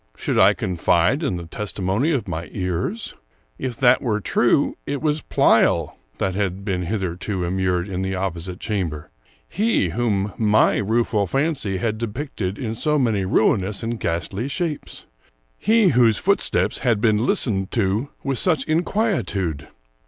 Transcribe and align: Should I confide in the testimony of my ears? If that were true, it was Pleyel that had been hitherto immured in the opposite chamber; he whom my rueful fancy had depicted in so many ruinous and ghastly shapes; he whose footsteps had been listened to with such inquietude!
Should 0.17 0.39
I 0.39 0.55
confide 0.55 1.21
in 1.21 1.37
the 1.37 1.45
testimony 1.45 2.11
of 2.11 2.27
my 2.27 2.49
ears? 2.51 3.13
If 3.59 3.77
that 3.77 4.01
were 4.01 4.19
true, 4.19 4.75
it 4.87 4.99
was 4.99 5.21
Pleyel 5.21 5.93
that 6.17 6.33
had 6.33 6.65
been 6.65 6.87
hitherto 6.87 7.43
immured 7.43 7.87
in 7.87 8.01
the 8.01 8.15
opposite 8.15 8.59
chamber; 8.59 9.11
he 9.47 9.89
whom 9.89 10.33
my 10.39 10.77
rueful 10.77 11.27
fancy 11.27 11.77
had 11.77 11.99
depicted 11.99 12.57
in 12.57 12.73
so 12.73 12.97
many 12.97 13.25
ruinous 13.25 13.83
and 13.83 13.99
ghastly 13.99 14.47
shapes; 14.47 15.05
he 15.59 15.89
whose 15.89 16.17
footsteps 16.17 16.79
had 16.79 16.99
been 16.99 17.23
listened 17.27 17.69
to 17.73 18.09
with 18.23 18.39
such 18.39 18.65
inquietude! 18.65 19.67